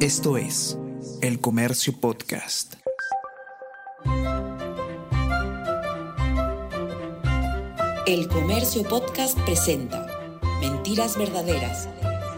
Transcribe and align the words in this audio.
Esto 0.00 0.36
es 0.36 0.78
El 1.22 1.40
Comercio 1.40 1.98
Podcast. 1.98 2.74
El 8.06 8.28
Comercio 8.28 8.82
Podcast 8.82 9.38
presenta 9.40 10.06
Mentiras 10.60 11.16
Verdaderas 11.16 11.88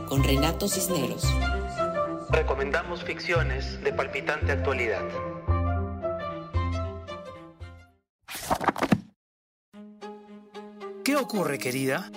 con 0.06 0.22
Renato 0.22 0.68
Cisneros. 0.68 1.24
Recomendamos 2.30 3.02
ficciones 3.02 3.82
de 3.82 3.93
palpitante 3.93 4.52
actualidad. 4.52 5.02
¿Qué 11.04 11.16
ocurre, 11.16 11.59
querida? 11.59 12.09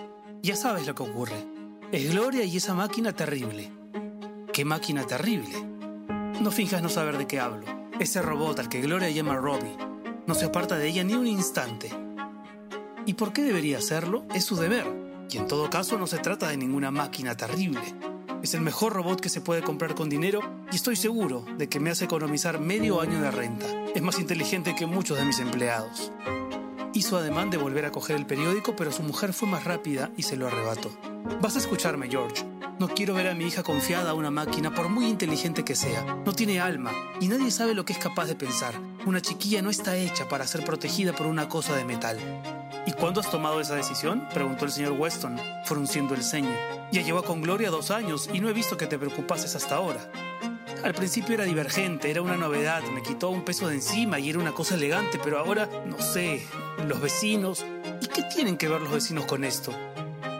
Ya 0.43 0.55
sabes 0.55 0.85
lo 0.85 0.93
que 0.93 1.01
ocurre. 1.01 1.47
Es 1.91 2.11
Gloria 2.11 2.43
y 2.43 2.57
esa 2.57 2.75
máquina 2.75 3.15
terrible. 3.15 3.80
¡Qué 4.53 4.65
máquina 4.65 5.07
terrible! 5.07 5.65
No 6.41 6.51
finjas 6.51 6.81
no 6.81 6.89
saber 6.89 7.17
de 7.17 7.25
qué 7.25 7.39
hablo. 7.39 7.65
Ese 8.01 8.21
robot 8.21 8.59
al 8.59 8.67
que 8.67 8.81
Gloria 8.81 9.09
llama 9.09 9.37
Robbie 9.37 9.77
no 10.27 10.35
se 10.35 10.43
aparta 10.43 10.77
de 10.77 10.89
ella 10.89 11.05
ni 11.05 11.13
un 11.13 11.25
instante. 11.25 11.89
¿Y 13.05 13.13
por 13.13 13.31
qué 13.31 13.43
debería 13.43 13.77
hacerlo? 13.77 14.25
Es 14.35 14.43
su 14.43 14.57
deber. 14.57 14.85
Y 15.29 15.37
en 15.37 15.47
todo 15.47 15.69
caso 15.69 15.97
no 15.97 16.05
se 16.05 16.17
trata 16.17 16.49
de 16.49 16.57
ninguna 16.57 16.91
máquina 16.91 17.37
terrible. 17.37 17.81
Es 18.43 18.53
el 18.53 18.59
mejor 18.59 18.91
robot 18.91 19.21
que 19.21 19.29
se 19.29 19.39
puede 19.39 19.61
comprar 19.61 19.95
con 19.95 20.09
dinero 20.09 20.41
y 20.69 20.75
estoy 20.75 20.97
seguro 20.97 21.45
de 21.57 21.69
que 21.69 21.79
me 21.79 21.89
hace 21.89 22.03
economizar 22.03 22.59
medio 22.59 22.99
año 22.99 23.21
de 23.21 23.31
renta. 23.31 23.67
Es 23.95 24.01
más 24.01 24.19
inteligente 24.19 24.75
que 24.75 24.85
muchos 24.85 25.17
de 25.17 25.23
mis 25.23 25.39
empleados. 25.39 26.11
Hizo 26.93 27.15
ademán 27.15 27.51
de 27.51 27.57
volver 27.57 27.85
a 27.85 27.91
coger 27.91 28.17
el 28.17 28.25
periódico, 28.25 28.75
pero 28.75 28.91
su 28.91 29.01
mujer 29.01 29.31
fue 29.31 29.47
más 29.47 29.63
rápida 29.63 30.11
y 30.17 30.23
se 30.23 30.35
lo 30.35 30.47
arrebató. 30.47 30.91
Vas 31.41 31.55
a 31.55 31.59
escucharme, 31.59 32.09
George. 32.09 32.50
No 32.81 32.87
quiero 32.87 33.13
ver 33.13 33.27
a 33.27 33.35
mi 33.35 33.45
hija 33.45 33.61
confiada 33.61 34.09
a 34.09 34.13
una 34.15 34.31
máquina, 34.31 34.73
por 34.73 34.89
muy 34.89 35.05
inteligente 35.05 35.63
que 35.63 35.75
sea. 35.75 36.03
No 36.25 36.33
tiene 36.33 36.59
alma 36.59 36.91
y 37.19 37.27
nadie 37.27 37.51
sabe 37.51 37.75
lo 37.75 37.85
que 37.85 37.93
es 37.93 37.99
capaz 37.99 38.25
de 38.25 38.33
pensar. 38.33 38.73
Una 39.05 39.21
chiquilla 39.21 39.61
no 39.61 39.69
está 39.69 39.95
hecha 39.97 40.27
para 40.27 40.47
ser 40.47 40.65
protegida 40.65 41.13
por 41.13 41.27
una 41.27 41.47
cosa 41.47 41.75
de 41.75 41.85
metal. 41.85 42.17
¿Y 42.87 42.93
cuándo 42.93 43.21
has 43.21 43.29
tomado 43.29 43.61
esa 43.61 43.75
decisión? 43.75 44.27
preguntó 44.33 44.65
el 44.65 44.71
señor 44.71 44.93
Weston, 44.93 45.39
frunciendo 45.65 46.15
el 46.15 46.23
ceño. 46.23 46.49
Ya 46.91 47.03
llevo 47.03 47.21
con 47.21 47.43
Gloria 47.43 47.69
dos 47.69 47.91
años 47.91 48.27
y 48.33 48.39
no 48.39 48.49
he 48.49 48.53
visto 48.53 48.77
que 48.77 48.87
te 48.87 48.97
preocupases 48.97 49.55
hasta 49.55 49.75
ahora. 49.75 50.11
Al 50.83 50.95
principio 50.95 51.35
era 51.35 51.43
divergente, 51.43 52.09
era 52.09 52.23
una 52.23 52.35
novedad, 52.35 52.81
me 52.95 53.03
quitó 53.03 53.29
un 53.29 53.45
peso 53.45 53.67
de 53.67 53.75
encima 53.75 54.17
y 54.17 54.31
era 54.31 54.39
una 54.39 54.53
cosa 54.53 54.73
elegante, 54.73 55.19
pero 55.23 55.37
ahora, 55.37 55.69
no 55.85 56.01
sé, 56.01 56.47
los 56.87 56.99
vecinos. 56.99 57.63
¿Y 58.01 58.07
qué 58.07 58.23
tienen 58.23 58.57
que 58.57 58.67
ver 58.67 58.81
los 58.81 58.91
vecinos 58.91 59.25
con 59.25 59.43
esto? 59.43 59.71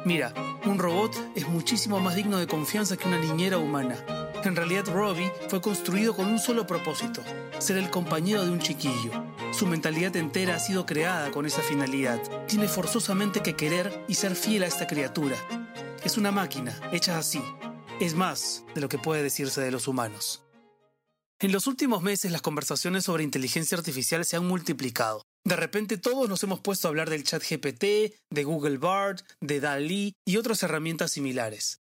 Mira, 0.04 0.34
un 0.66 0.80
robot 0.80 1.16
es 1.36 1.48
muchísimo 1.48 2.00
más 2.00 2.16
digno 2.16 2.38
de 2.38 2.48
confianza 2.48 2.98
que 2.98 3.08
una 3.08 3.20
niñera 3.20 3.60
humana. 3.60 4.04
En 4.44 4.56
realidad, 4.56 4.88
Robbie 4.88 5.32
fue 5.48 5.62
construido 5.62 6.16
con 6.16 6.26
un 6.26 6.40
solo 6.40 6.66
propósito, 6.66 7.22
ser 7.60 7.78
el 7.78 7.92
compañero 7.92 8.44
de 8.44 8.50
un 8.50 8.60
chiquillo. 8.60 9.12
Su 9.52 9.68
mentalidad 9.68 10.16
entera 10.16 10.56
ha 10.56 10.60
sido 10.60 10.88
creada 10.88 11.30
con 11.30 11.46
esa 11.46 11.62
finalidad. 11.62 12.20
Tiene 12.48 12.68
forzosamente 12.68 13.42
que 13.42 13.56
querer 13.56 14.04
y 14.08 14.16
ser 14.16 14.36
fiel 14.36 14.64
a 14.64 14.68
esta 14.68 14.88
criatura. 14.88 15.36
Es 16.04 16.18
una 16.18 16.32
máquina, 16.32 16.76
hecha 16.92 17.20
así. 17.20 17.44
Es 18.00 18.16
más 18.16 18.66
de 18.74 18.82
lo 18.82 18.90
que 18.90 18.98
puede 18.98 19.22
decirse 19.22 19.62
de 19.62 19.70
los 19.70 19.88
humanos. 19.88 20.44
En 21.40 21.52
los 21.52 21.68
últimos 21.68 22.02
meses 22.02 22.32
las 22.32 22.42
conversaciones 22.42 23.04
sobre 23.04 23.24
inteligencia 23.24 23.78
artificial 23.78 24.26
se 24.26 24.36
han 24.36 24.48
multiplicado. 24.48 25.22
De 25.44 25.56
repente 25.56 25.98
todos 25.98 26.30
nos 26.30 26.44
hemos 26.44 26.60
puesto 26.60 26.88
a 26.88 26.90
hablar 26.90 27.10
del 27.10 27.24
chat 27.24 27.44
GPT, 27.44 28.14
de 28.30 28.44
Google 28.44 28.78
Bard, 28.78 29.22
de 29.42 29.60
DALI 29.60 30.14
y 30.26 30.38
otras 30.38 30.62
herramientas 30.62 31.12
similares. 31.12 31.82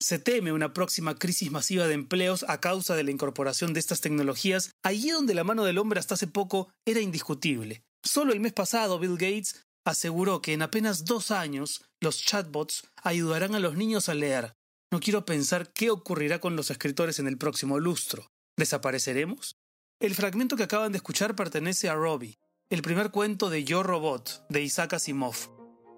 Se 0.00 0.18
teme 0.18 0.52
una 0.52 0.72
próxima 0.72 1.16
crisis 1.16 1.50
masiva 1.50 1.86
de 1.86 1.94
empleos 1.94 2.44
a 2.48 2.60
causa 2.60 2.94
de 2.94 3.02
la 3.02 3.10
incorporación 3.10 3.74
de 3.74 3.80
estas 3.80 4.00
tecnologías 4.00 4.70
allí 4.82 5.10
donde 5.10 5.34
la 5.34 5.44
mano 5.44 5.64
del 5.64 5.78
hombre 5.78 6.00
hasta 6.00 6.14
hace 6.14 6.28
poco 6.28 6.70
era 6.86 7.00
indiscutible. 7.00 7.82
Solo 8.02 8.32
el 8.32 8.40
mes 8.40 8.52
pasado 8.52 8.98
Bill 8.98 9.18
Gates 9.18 9.66
aseguró 9.84 10.40
que 10.40 10.52
en 10.52 10.62
apenas 10.62 11.04
dos 11.04 11.30
años 11.30 11.84
los 12.00 12.22
chatbots 12.24 12.86
ayudarán 13.02 13.54
a 13.54 13.60
los 13.60 13.74
niños 13.74 14.08
a 14.08 14.14
leer. 14.14 14.54
No 14.90 15.00
quiero 15.00 15.26
pensar 15.26 15.72
qué 15.72 15.90
ocurrirá 15.90 16.40
con 16.40 16.56
los 16.56 16.70
escritores 16.70 17.18
en 17.18 17.26
el 17.26 17.36
próximo 17.36 17.78
lustro. 17.78 18.30
¿Desapareceremos? 18.56 19.56
El 20.00 20.14
fragmento 20.14 20.56
que 20.56 20.62
acaban 20.62 20.92
de 20.92 20.98
escuchar 20.98 21.34
pertenece 21.34 21.88
a 21.88 21.94
Robbie, 21.94 22.38
el 22.70 22.82
primer 22.82 23.10
cuento 23.10 23.48
de 23.48 23.64
Yo 23.64 23.82
Robot, 23.82 24.44
de 24.50 24.60
Isaac 24.60 24.92
Asimov. 24.92 25.34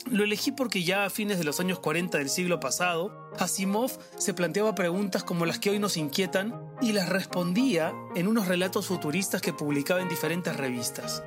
Lo 0.08 0.22
elegí 0.22 0.52
porque 0.52 0.84
ya 0.84 1.04
a 1.04 1.10
fines 1.10 1.38
de 1.38 1.44
los 1.44 1.58
años 1.58 1.80
40 1.80 2.18
del 2.18 2.30
siglo 2.30 2.60
pasado, 2.60 3.28
Asimov 3.38 3.90
se 4.16 4.34
planteaba 4.34 4.76
preguntas 4.76 5.24
como 5.24 5.46
las 5.46 5.58
que 5.58 5.70
hoy 5.70 5.80
nos 5.80 5.96
inquietan 5.96 6.54
y 6.80 6.92
las 6.92 7.08
respondía 7.08 7.92
en 8.14 8.28
unos 8.28 8.46
relatos 8.46 8.86
futuristas 8.86 9.42
que 9.42 9.52
publicaba 9.52 10.00
en 10.00 10.08
diferentes 10.08 10.56
revistas. 10.56 11.24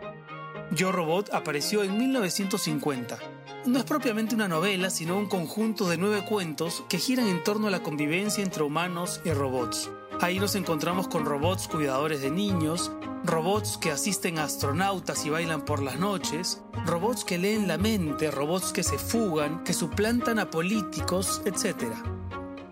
Yo 0.72 0.94
Robot 0.94 1.34
apareció 1.34 1.84
en 1.84 1.98
1950. 1.98 3.20
No 3.66 3.80
es 3.80 3.84
propiamente 3.84 4.36
una 4.36 4.48
novela, 4.48 4.90
sino 4.90 5.18
un 5.18 5.28
conjunto 5.28 5.90
de 5.90 5.98
nueve 5.98 6.24
cuentos 6.26 6.86
que 6.88 7.00
giran 7.00 7.28
en 7.28 7.44
torno 7.44 7.68
a 7.68 7.72
la 7.72 7.84
convivencia 7.84 8.44
entre 8.44 8.64
humanos 8.64 9.20
y 9.26 9.32
robots. 9.32 9.92
Ahí 10.24 10.40
nos 10.40 10.56
encontramos 10.56 11.10
con 11.10 11.26
robots 11.26 11.68
cuidadores 11.68 12.22
de 12.22 12.32
niños, 12.32 12.94
robots 13.26 13.78
que 13.78 13.92
asisten 13.92 14.40
a 14.40 14.46
astronautas 14.46 15.26
y 15.26 15.30
bailan 15.30 15.66
por 15.66 15.84
las 15.84 16.00
noches, 16.00 16.62
robots 16.86 17.26
que 17.26 17.38
leen 17.38 17.68
la 17.68 17.78
mente, 17.78 18.32
robots 18.32 18.72
que 18.72 18.84
se 18.84 18.98
fugan, 18.98 19.66
que 19.66 19.74
suplantan 19.74 20.40
a 20.40 20.50
políticos, 20.50 21.42
etc. 21.44 21.92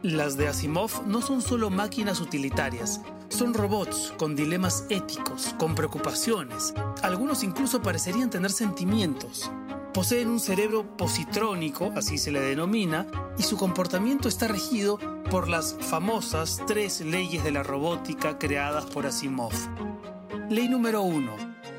Las 0.01 0.37
de 0.37 0.47
Asimov 0.47 1.05
no 1.05 1.21
son 1.21 1.41
solo 1.41 1.69
máquinas 1.69 2.21
utilitarias, 2.21 3.01
son 3.27 3.53
robots 3.53 4.13
con 4.17 4.33
dilemas 4.33 4.85
éticos, 4.87 5.53
con 5.59 5.75
preocupaciones. 5.75 6.73
Algunos 7.03 7.43
incluso 7.43 7.81
parecerían 7.81 8.29
tener 8.29 8.51
sentimientos. 8.53 9.51
Poseen 9.93 10.29
un 10.29 10.39
cerebro 10.39 10.95
positrónico, 10.95 11.91
así 11.97 12.17
se 12.17 12.31
le 12.31 12.39
denomina, 12.39 13.07
y 13.37 13.43
su 13.43 13.57
comportamiento 13.57 14.29
está 14.29 14.47
regido 14.47 14.97
por 15.29 15.49
las 15.49 15.75
famosas 15.81 16.61
tres 16.65 17.01
leyes 17.01 17.43
de 17.43 17.51
la 17.51 17.61
robótica 17.61 18.37
creadas 18.39 18.85
por 18.85 19.05
Asimov. 19.05 19.51
Ley 20.49 20.69
número 20.69 21.01
uno. 21.01 21.35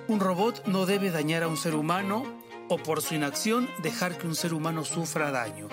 Un 0.09 0.21
robot 0.21 0.67
no 0.67 0.85
debe 0.85 1.11
dañar 1.11 1.43
a 1.43 1.49
un 1.49 1.57
ser 1.57 1.75
humano 1.75 2.25
o 2.69 2.77
por 2.77 3.01
su 3.01 3.15
inacción 3.15 3.67
dejar 3.83 4.19
que 4.19 4.27
un 4.27 4.35
ser 4.35 4.53
humano 4.53 4.85
sufra 4.85 5.31
daño. 5.31 5.69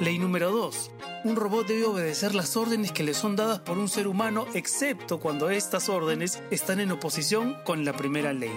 Ley 0.00 0.20
número 0.20 0.52
2. 0.52 0.90
Un 1.24 1.36
robot 1.36 1.66
debe 1.66 1.84
obedecer 1.84 2.34
las 2.34 2.56
órdenes 2.56 2.92
que 2.92 3.02
le 3.02 3.14
son 3.14 3.34
dadas 3.34 3.58
por 3.60 3.78
un 3.78 3.88
ser 3.88 4.06
humano 4.06 4.46
excepto 4.54 5.18
cuando 5.18 5.50
estas 5.50 5.88
órdenes 5.88 6.42
están 6.50 6.78
en 6.78 6.92
oposición 6.92 7.56
con 7.64 7.84
la 7.84 7.92
primera 7.92 8.32
ley. 8.32 8.52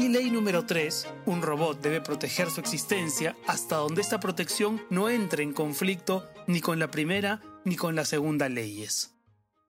Y 0.00 0.08
ley 0.08 0.30
número 0.30 0.64
3, 0.64 1.08
un 1.26 1.42
robot 1.42 1.82
debe 1.82 2.00
proteger 2.00 2.50
su 2.50 2.60
existencia 2.60 3.36
hasta 3.46 3.76
donde 3.76 4.00
esta 4.00 4.18
protección 4.18 4.80
no 4.88 5.10
entre 5.10 5.42
en 5.42 5.52
conflicto 5.52 6.26
ni 6.46 6.62
con 6.62 6.78
la 6.78 6.90
primera 6.90 7.42
ni 7.66 7.76
con 7.76 7.94
la 7.94 8.06
segunda 8.06 8.48
leyes. 8.48 9.14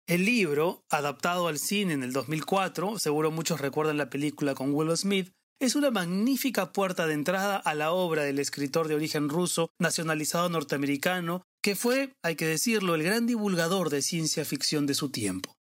El 0.06 0.26
libro, 0.26 0.84
adaptado 0.90 1.48
al 1.48 1.58
cine 1.58 1.94
en 1.94 2.02
el 2.02 2.12
2004, 2.12 2.98
seguro 2.98 3.30
muchos 3.30 3.62
recuerdan 3.62 3.96
la 3.96 4.10
película 4.10 4.54
con 4.54 4.74
Will 4.74 4.94
Smith, 4.94 5.32
es 5.58 5.74
una 5.74 5.90
magnífica 5.90 6.70
puerta 6.70 7.06
de 7.06 7.14
entrada 7.14 7.56
a 7.56 7.72
la 7.72 7.92
obra 7.92 8.22
del 8.22 8.40
escritor 8.40 8.88
de 8.88 8.96
origen 8.96 9.30
ruso, 9.30 9.70
nacionalizado 9.78 10.50
norteamericano, 10.50 11.44
que 11.62 11.76
fue, 11.76 12.14
hay 12.22 12.36
que 12.36 12.46
decirlo, 12.46 12.94
el 12.94 13.04
gran 13.04 13.26
divulgador 13.26 13.88
de 13.88 14.02
ciencia 14.02 14.44
ficción 14.44 14.84
de 14.84 14.92
su 14.92 15.10
tiempo. 15.10 15.56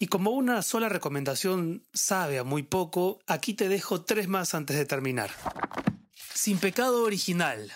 Y 0.00 0.06
como 0.06 0.30
una 0.30 0.62
sola 0.62 0.88
recomendación 0.88 1.82
sabe 1.92 2.38
a 2.38 2.44
muy 2.44 2.62
poco, 2.62 3.18
aquí 3.26 3.54
te 3.54 3.68
dejo 3.68 4.02
tres 4.02 4.28
más 4.28 4.54
antes 4.54 4.76
de 4.76 4.84
terminar. 4.84 5.30
Sin 6.34 6.58
pecado 6.58 7.02
original. 7.02 7.72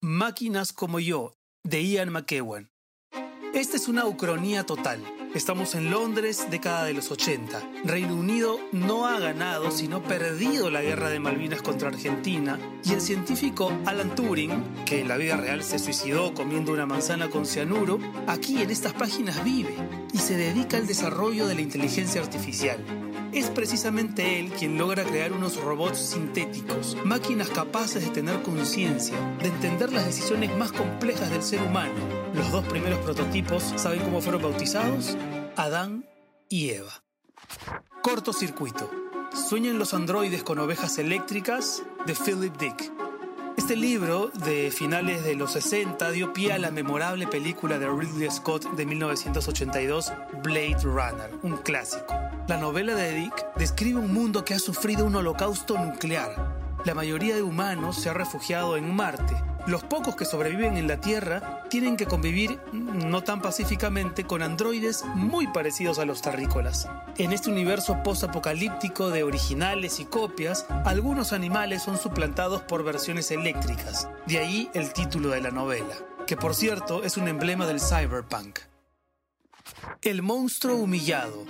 Máquinas 0.00 0.72
como 0.72 0.98
yo, 0.98 1.36
de 1.62 1.84
Ian 1.84 2.10
McEwan. 2.10 2.72
Esta 3.54 3.76
es 3.76 3.86
una 3.86 4.06
ucronía 4.06 4.64
total. 4.64 5.02
Estamos 5.36 5.74
en 5.74 5.90
Londres, 5.90 6.46
década 6.50 6.86
de 6.86 6.94
los 6.94 7.10
80. 7.10 7.60
Reino 7.84 8.14
Unido 8.14 8.58
no 8.72 9.06
ha 9.06 9.20
ganado, 9.20 9.70
sino 9.70 10.02
perdido 10.02 10.70
la 10.70 10.80
guerra 10.80 11.10
de 11.10 11.20
Malvinas 11.20 11.60
contra 11.60 11.90
Argentina. 11.90 12.58
Y 12.82 12.94
el 12.94 13.02
científico 13.02 13.70
Alan 13.84 14.14
Turing, 14.14 14.64
que 14.86 15.02
en 15.02 15.08
la 15.08 15.18
vida 15.18 15.36
real 15.36 15.62
se 15.62 15.78
suicidó 15.78 16.32
comiendo 16.32 16.72
una 16.72 16.86
manzana 16.86 17.28
con 17.28 17.44
cianuro, 17.44 17.98
aquí 18.26 18.62
en 18.62 18.70
estas 18.70 18.94
páginas 18.94 19.44
vive 19.44 19.76
y 20.10 20.18
se 20.20 20.38
dedica 20.38 20.78
al 20.78 20.86
desarrollo 20.86 21.46
de 21.46 21.54
la 21.54 21.60
inteligencia 21.60 22.22
artificial. 22.22 22.82
Es 23.36 23.50
precisamente 23.50 24.40
él 24.40 24.50
quien 24.50 24.78
logra 24.78 25.04
crear 25.04 25.30
unos 25.30 25.60
robots 25.60 25.98
sintéticos, 25.98 26.96
máquinas 27.04 27.50
capaces 27.50 28.02
de 28.02 28.10
tener 28.10 28.40
conciencia, 28.40 29.14
de 29.42 29.48
entender 29.48 29.92
las 29.92 30.06
decisiones 30.06 30.56
más 30.56 30.72
complejas 30.72 31.30
del 31.30 31.42
ser 31.42 31.60
humano. 31.60 31.92
Los 32.32 32.50
dos 32.50 32.64
primeros 32.64 32.98
prototipos, 33.00 33.74
¿saben 33.76 34.00
cómo 34.00 34.22
fueron 34.22 34.40
bautizados? 34.40 35.18
Adán 35.54 36.06
y 36.48 36.70
Eva. 36.70 37.04
Cortocircuito. 38.00 38.90
Sueñan 39.34 39.78
los 39.78 39.92
androides 39.92 40.42
con 40.42 40.58
ovejas 40.58 40.96
eléctricas 40.96 41.82
de 42.06 42.14
Philip 42.14 42.56
Dick. 42.56 42.90
Este 43.56 43.74
libro, 43.74 44.30
de 44.44 44.70
finales 44.70 45.24
de 45.24 45.34
los 45.34 45.52
60, 45.52 46.10
dio 46.10 46.32
pie 46.34 46.52
a 46.52 46.58
la 46.58 46.70
memorable 46.70 47.26
película 47.26 47.78
de 47.78 47.88
Ridley 47.88 48.30
Scott 48.30 48.70
de 48.72 48.84
1982, 48.84 50.12
Blade 50.42 50.76
Runner, 50.82 51.30
un 51.42 51.56
clásico. 51.56 52.14
La 52.48 52.58
novela 52.58 52.94
de 52.94 53.14
Dick 53.14 53.46
describe 53.56 53.98
un 53.98 54.12
mundo 54.12 54.44
que 54.44 54.54
ha 54.54 54.58
sufrido 54.58 55.06
un 55.06 55.16
holocausto 55.16 55.78
nuclear. 55.78 56.54
La 56.84 56.94
mayoría 56.94 57.34
de 57.34 57.42
humanos 57.42 57.96
se 57.96 58.10
ha 58.10 58.14
refugiado 58.14 58.76
en 58.76 58.94
Marte, 58.94 59.34
los 59.66 59.82
pocos 59.84 60.16
que 60.16 60.24
sobreviven 60.24 60.76
en 60.76 60.88
la 60.88 61.00
Tierra 61.00 61.64
tienen 61.68 61.96
que 61.96 62.06
convivir 62.06 62.60
no 62.72 63.22
tan 63.22 63.42
pacíficamente 63.42 64.24
con 64.24 64.42
androides 64.42 65.04
muy 65.14 65.46
parecidos 65.48 65.98
a 65.98 66.04
los 66.04 66.22
terrícolas. 66.22 66.88
En 67.18 67.32
este 67.32 67.50
universo 67.50 68.02
post-apocalíptico 68.02 69.10
de 69.10 69.24
originales 69.24 70.00
y 70.00 70.04
copias, 70.04 70.66
algunos 70.84 71.32
animales 71.32 71.82
son 71.82 71.98
suplantados 71.98 72.62
por 72.62 72.84
versiones 72.84 73.30
eléctricas, 73.30 74.08
de 74.26 74.38
ahí 74.38 74.70
el 74.74 74.92
título 74.92 75.30
de 75.30 75.40
la 75.40 75.50
novela, 75.50 75.94
que 76.26 76.36
por 76.36 76.54
cierto 76.54 77.02
es 77.02 77.16
un 77.16 77.28
emblema 77.28 77.66
del 77.66 77.80
cyberpunk. 77.80 78.60
El 80.02 80.22
monstruo 80.22 80.76
humillado, 80.76 81.44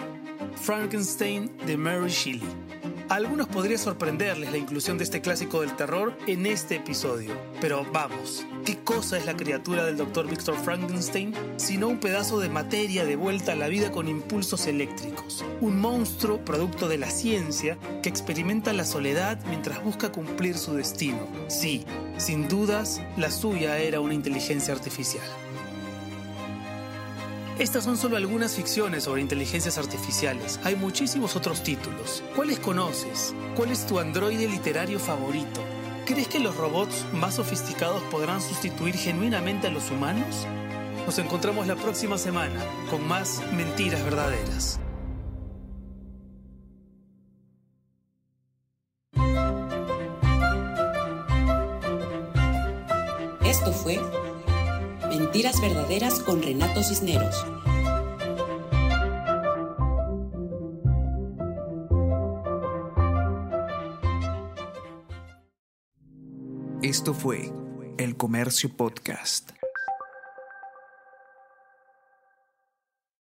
Frankenstein 0.57 1.55
de 1.67 1.77
Mary 1.77 2.11
Shelley. 2.11 2.76
A 3.09 3.15
algunos 3.15 3.47
podría 3.47 3.79
sorprenderles 3.79 4.51
la 4.51 4.59
inclusión 4.59 4.99
de 4.99 5.05
este 5.05 5.21
clásico 5.21 5.61
del 5.61 5.77
terror 5.77 6.19
en 6.27 6.45
este 6.45 6.75
episodio. 6.75 7.39
Pero 7.61 7.87
vamos, 7.93 8.45
¿qué 8.65 8.79
cosa 8.79 9.17
es 9.17 9.27
la 9.27 9.37
criatura 9.37 9.85
del 9.85 9.97
Dr. 9.97 10.29
Victor 10.29 10.57
Frankenstein 10.57 11.33
sino 11.57 11.87
un 11.87 12.01
pedazo 12.01 12.41
de 12.41 12.49
materia 12.49 13.05
de 13.05 13.15
vuelta 13.15 13.53
a 13.53 13.55
la 13.57 13.69
vida 13.69 13.93
con 13.93 14.09
impulsos 14.09 14.67
eléctricos? 14.67 15.45
Un 15.61 15.79
monstruo 15.79 16.45
producto 16.45 16.89
de 16.89 16.99
la 16.99 17.09
ciencia 17.11 17.79
que 18.03 18.09
experimenta 18.09 18.73
la 18.73 18.85
soledad 18.85 19.39
mientras 19.47 19.85
busca 19.85 20.11
cumplir 20.11 20.59
su 20.59 20.75
destino. 20.75 21.29
Sí, 21.47 21.85
sin 22.19 22.49
dudas, 22.49 23.01
la 23.17 23.31
suya 23.31 23.79
era 23.79 24.01
una 24.01 24.15
inteligencia 24.15 24.75
artificial. 24.75 25.25
Estas 27.59 27.85
son 27.85 27.97
solo 27.97 28.19
algunas 28.19 28.55
ficciones 28.55 29.05
sobre 29.05 29.23
inteligencias 29.23 29.79
artificiales. 29.79 30.61
Hay 30.63 30.77
muchísimos 30.77 31.37
otros 31.37 31.63
títulos. 31.63 32.23
¿Cuáles 32.35 32.59
conoces? 32.59 33.35
¿Cuál 33.57 33.71
es 33.71 33.87
tu 33.87 33.99
androide 33.99 34.47
literario 34.47 34.99
favorito? 34.99 35.63
¿Crees 36.05 36.29
que 36.29 36.39
los 36.39 36.55
robots 36.55 37.07
más 37.15 37.37
sofisticados 37.37 38.03
podrán 38.11 38.43
sustituir 38.43 38.95
genuinamente 38.95 39.69
a 39.69 39.71
los 39.71 39.91
humanos? 39.91 40.47
Nos 41.07 41.19
encontramos 41.19 41.67
la 41.67 41.77
próxima 41.77 42.19
semana 42.19 42.63
con 42.91 43.09
más 43.09 43.41
mentiras 43.55 44.05
verdaderas. 44.05 44.79
Esto 53.47 53.73
fue 53.73 53.99
Verdaderas 55.37 56.21
con 56.21 56.43
Renato 56.43 56.83
Cisneros. 56.83 57.45
Esto 66.83 67.13
fue 67.13 67.53
El 67.99 68.17
Comercio 68.17 68.75
Podcast. 68.75 69.51